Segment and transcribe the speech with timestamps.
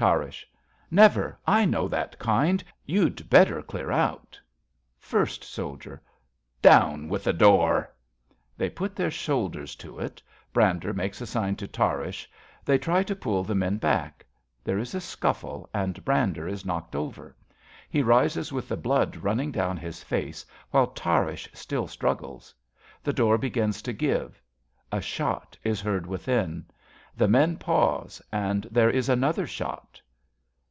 [0.00, 0.46] Tarrasch.
[0.90, 1.38] Never.
[1.46, 2.64] I know that kind.
[2.86, 4.40] You'd better clear out.
[4.40, 6.02] 64 A BELGIAN CHRISTMAS EVE First Soldier.
[6.62, 7.92] Down with the door!
[8.56, 10.22] {They put their shoulders to it.
[10.54, 12.26] Brander makes a sign to Tarrasch
[12.64, 14.24] They try to pull the men hack.
[14.64, 17.36] There is a scuffle and Brander is knocked over.
[17.90, 22.54] He rises with the blood running down his face, while Tarrasch still struggles.
[23.04, 24.40] The door begins to give.
[24.90, 26.64] A shot is heard within.
[27.16, 30.00] The men pause and there is another shot.)